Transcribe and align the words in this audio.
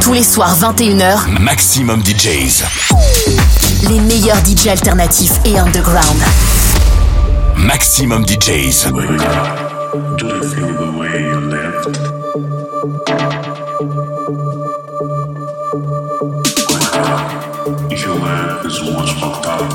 Tous 0.00 0.12
les 0.12 0.22
soirs 0.22 0.56
21h, 0.58 1.28
Maximum 1.40 2.02
DJs. 2.02 2.64
les 3.88 4.00
meilleurs 4.00 4.38
DJ 4.44 4.68
alternatifs 4.68 5.40
et 5.44 5.58
underground. 5.58 6.16
Maximum 7.56 8.24
DJs. 8.24 8.90
Wake 8.92 9.10
up. 9.10 10.16
Do 10.16 10.26
you 10.26 10.42
feel 10.42 10.74
the 10.74 10.98
way 10.98 11.22
you 11.22 11.40
left? 11.50 11.86
Wake 16.70 16.96
up. 16.96 17.92
If 17.92 18.02
your 18.04 18.16
life 18.16 18.64
is 18.66 18.80
once 18.82 19.10
fucked 19.20 19.46
up. 19.46 19.68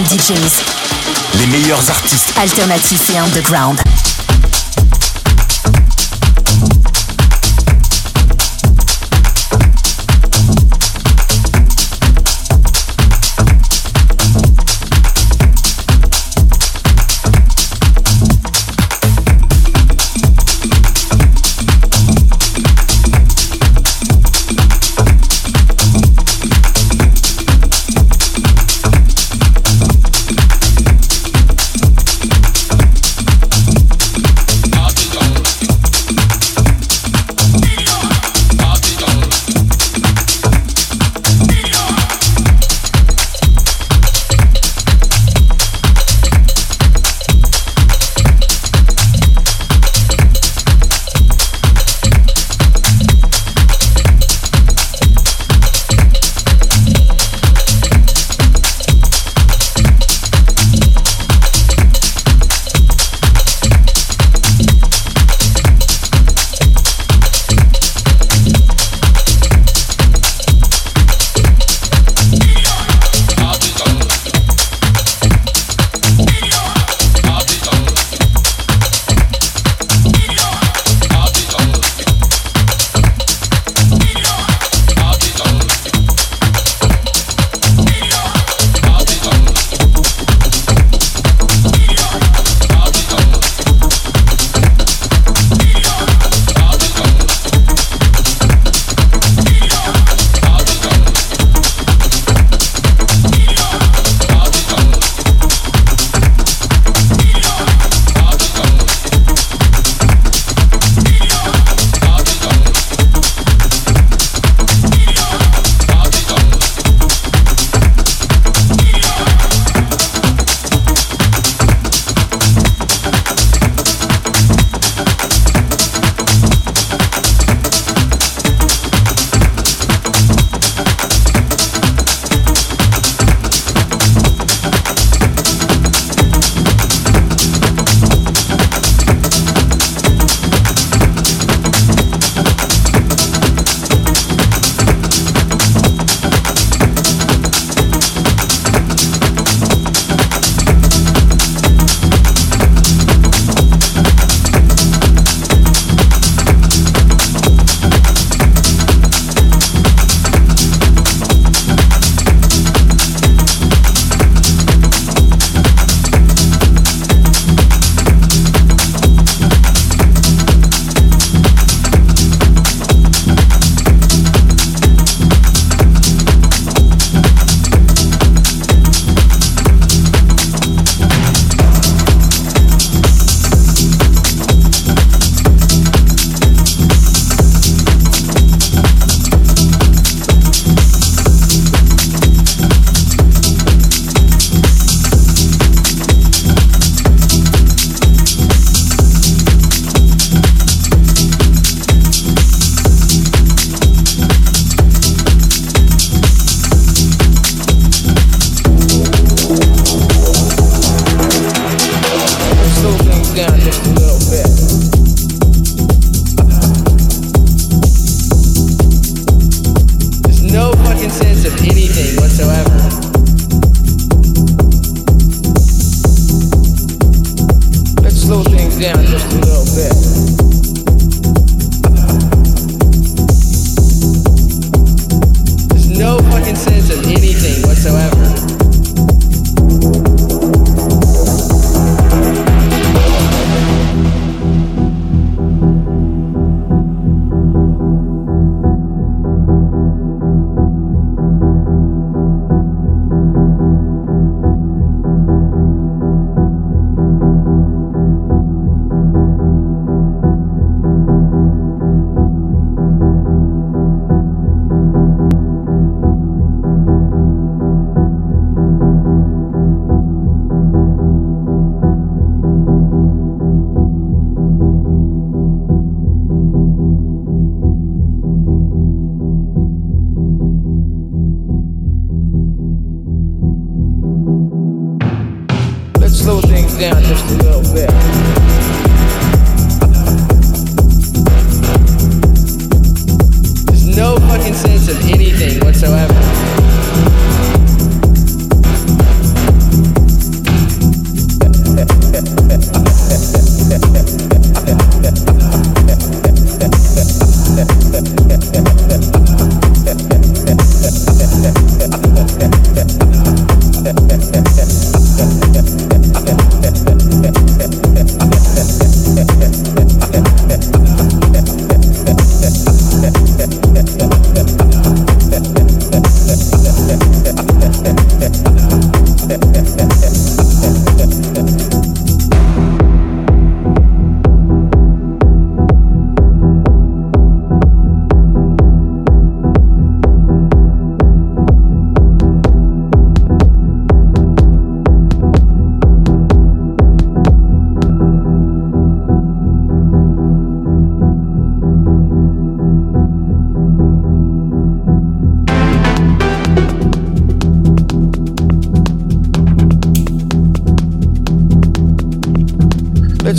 DJs. 0.00 0.62
Les 1.38 1.46
meilleurs 1.46 1.90
artistes. 1.90 2.32
Alternatifs 2.40 3.10
et 3.10 3.18
underground. 3.18 3.78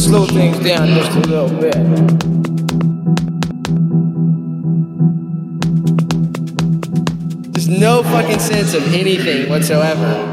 Slow 0.03 0.25
things 0.25 0.59
down 0.59 0.87
just 0.89 1.11
a 1.11 1.19
little 1.21 1.47
bit. 1.47 1.73
There's 7.53 7.69
no 7.69 8.03
fucking 8.03 8.39
sense 8.39 8.73
of 8.73 8.93
anything 8.93 9.49
whatsoever. 9.49 10.32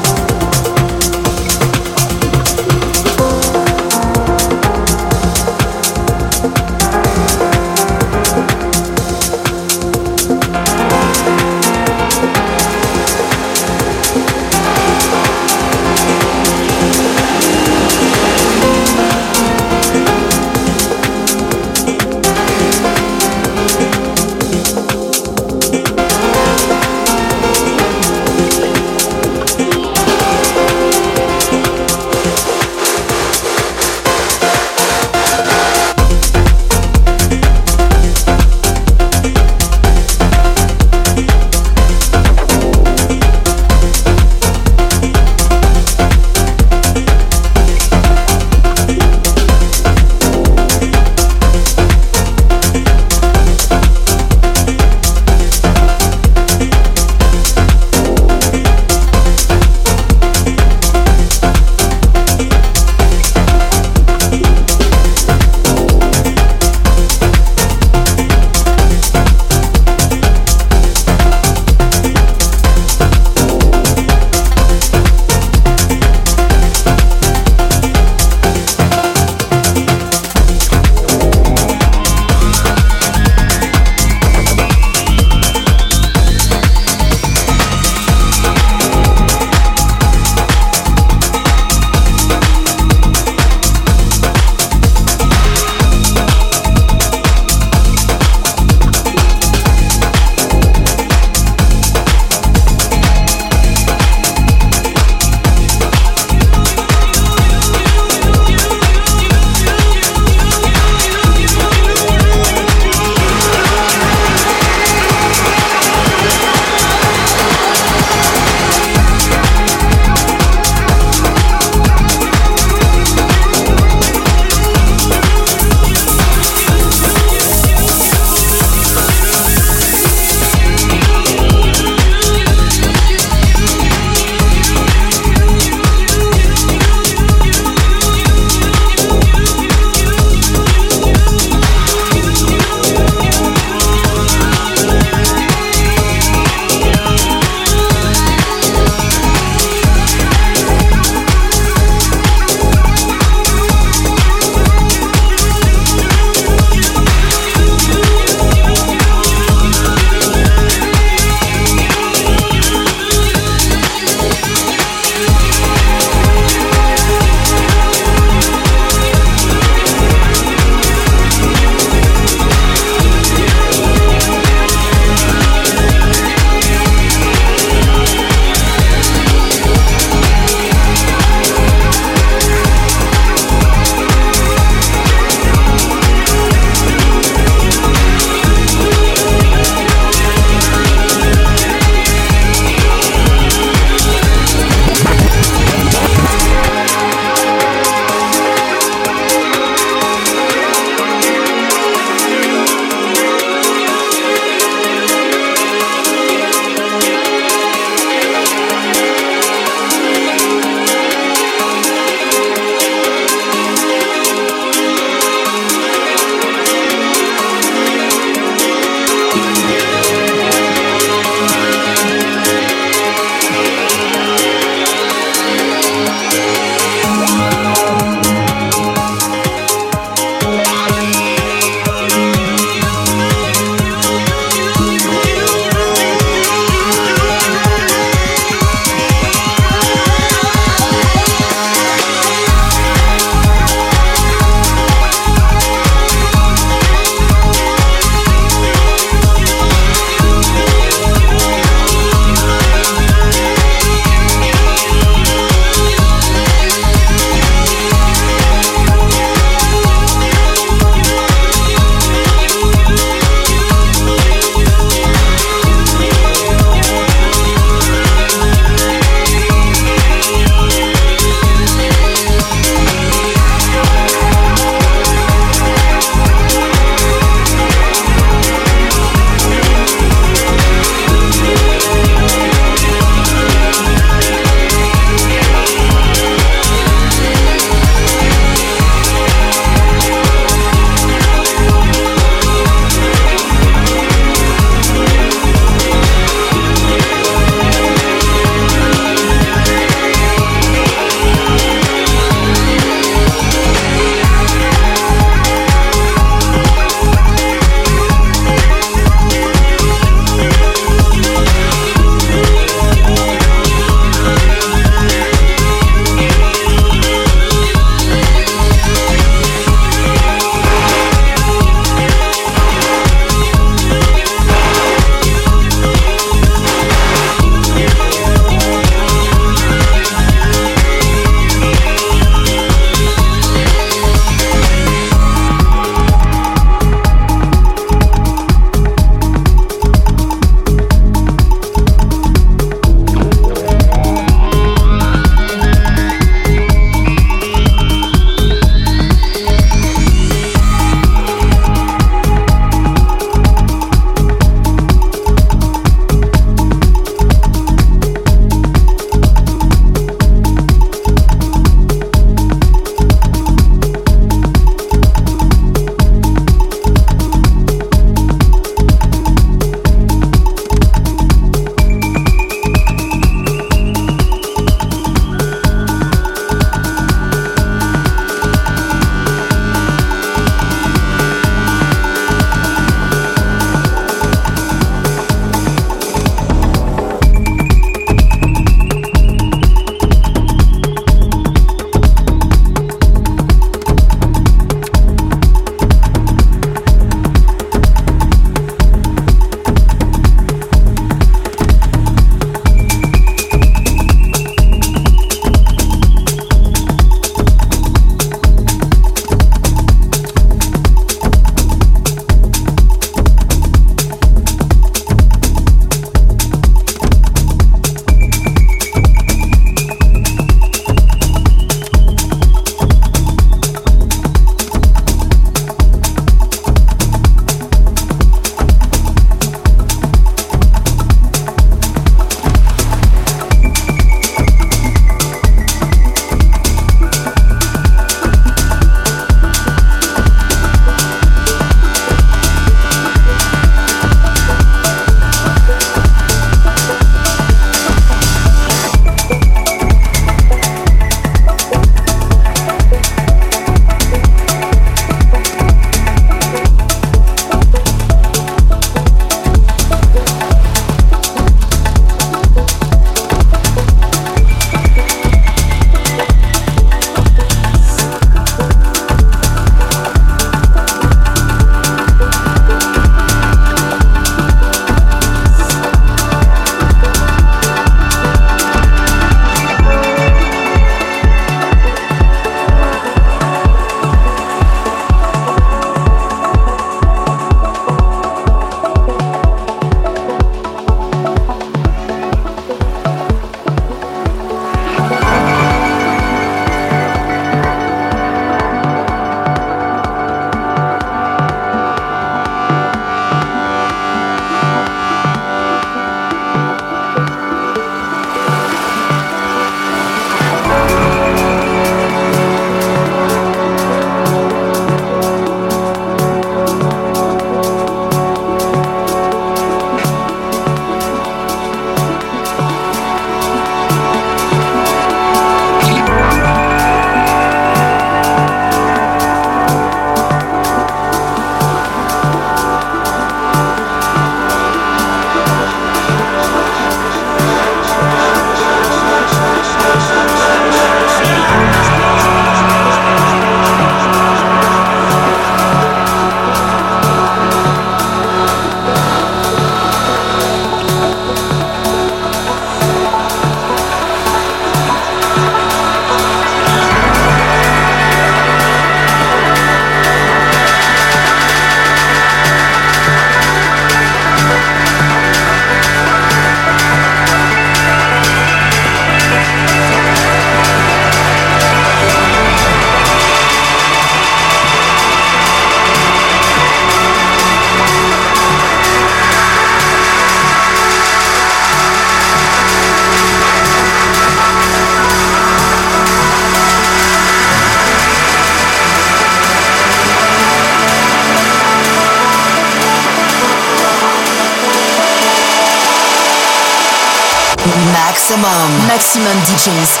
DJs. 599.60 600.00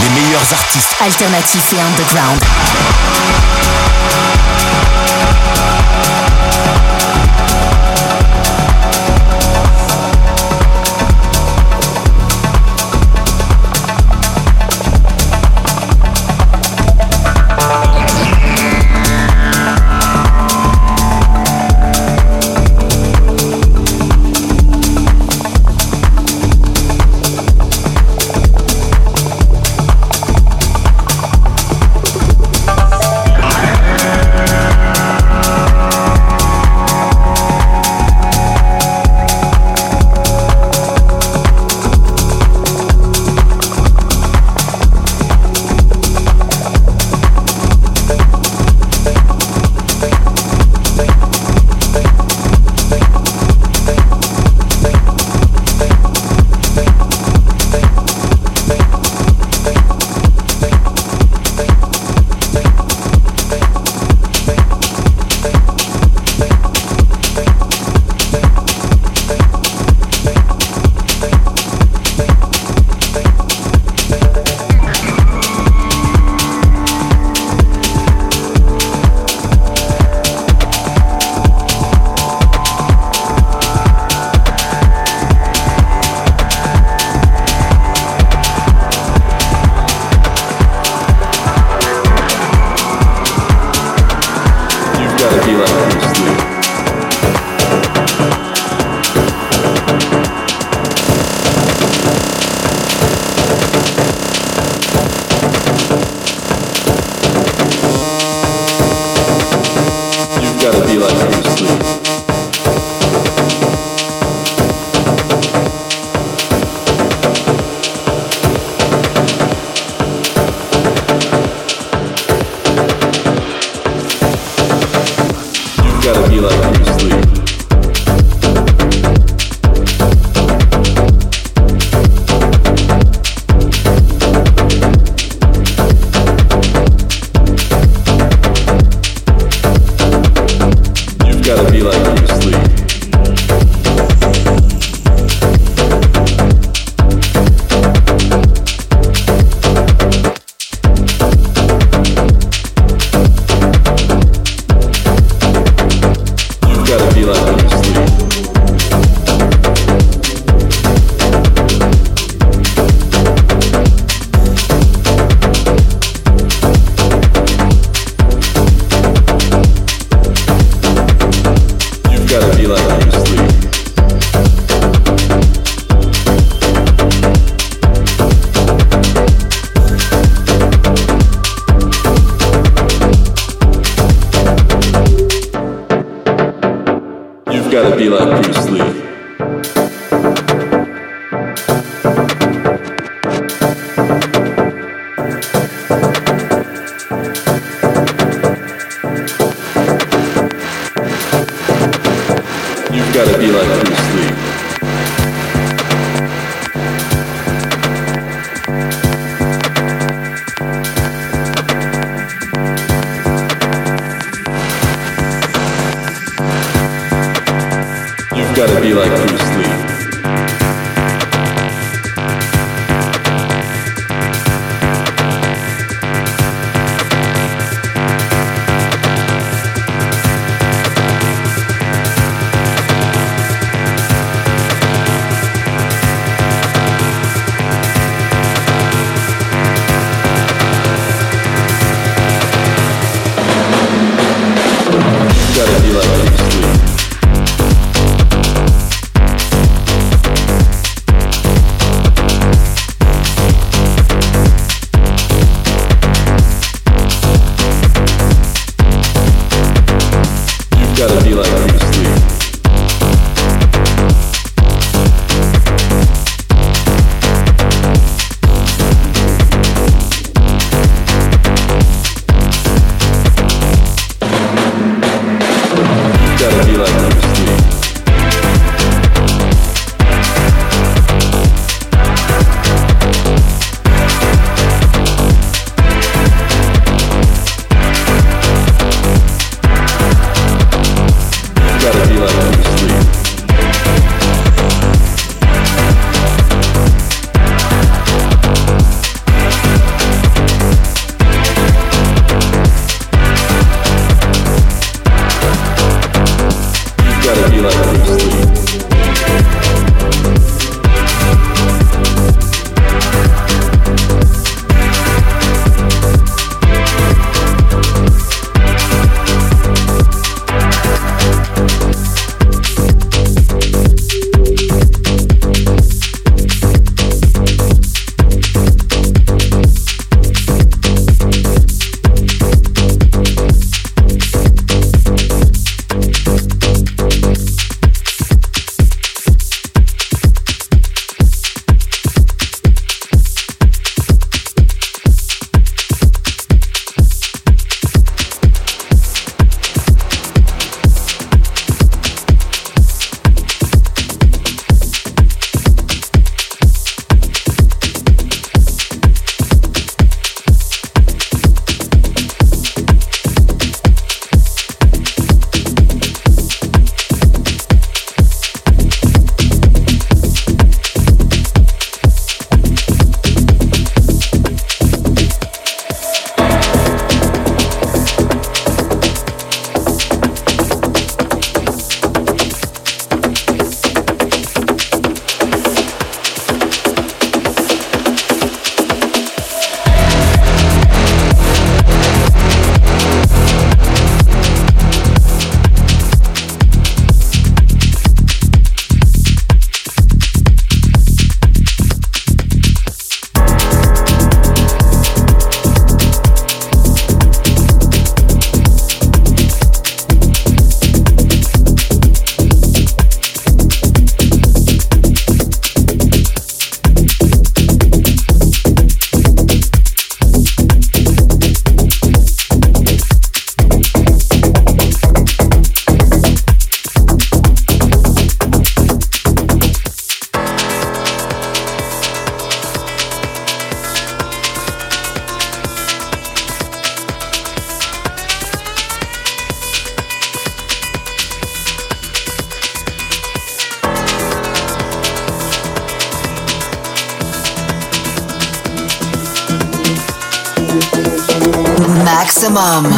Les 0.00 0.08
meilleurs 0.10 0.52
artistes 0.52 0.94
alternatifs 1.00 1.72
et 1.72 1.80
underground. 1.80 2.95